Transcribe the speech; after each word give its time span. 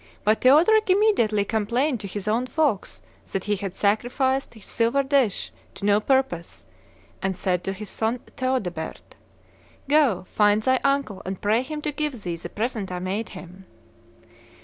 But 0.23 0.41
Theodoric 0.41 0.89
immediately 0.89 1.45
complained 1.45 1.99
to 1.99 2.07
his 2.07 2.27
own 2.27 2.47
folks 2.47 3.03
that 3.33 3.43
he 3.43 3.55
had 3.57 3.75
sacrificed 3.75 4.55
his 4.55 4.65
silvern 4.65 5.05
dish 5.09 5.51
to 5.75 5.85
no 5.85 5.99
purpose, 5.99 6.65
and 7.21 7.37
said 7.37 7.63
to 7.65 7.71
his 7.71 7.91
son 7.91 8.17
Theodebert, 8.35 9.13
'Go, 9.87 10.25
find 10.27 10.63
thy 10.63 10.79
uncle, 10.83 11.21
and 11.23 11.39
pray 11.39 11.61
him 11.61 11.83
to 11.83 11.91
give 11.91 12.23
thee 12.23 12.35
the 12.35 12.49
present 12.49 12.91
I 12.91 12.97
made 12.97 13.29
him. 13.37 13.65